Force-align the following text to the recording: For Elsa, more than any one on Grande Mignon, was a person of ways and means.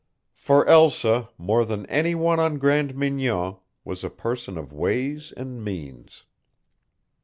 For 0.33 0.65
Elsa, 0.65 1.29
more 1.37 1.63
than 1.63 1.85
any 1.85 2.15
one 2.15 2.39
on 2.39 2.57
Grande 2.57 2.95
Mignon, 2.97 3.57
was 3.83 4.03
a 4.03 4.09
person 4.09 4.57
of 4.57 4.73
ways 4.73 5.31
and 5.37 5.63
means. 5.63 6.25